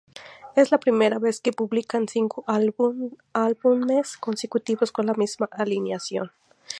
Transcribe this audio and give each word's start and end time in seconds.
Es 0.55 0.71
la 0.71 0.79
primera 0.79 1.19
vez 1.19 1.41
que 1.41 1.53
publican 1.53 2.07
cinco 2.07 2.43
álbumes 2.47 4.17
consecutivos 4.17 4.91
con 4.91 5.05
la 5.05 5.13
misma 5.13 5.47
alineación. 5.51 6.31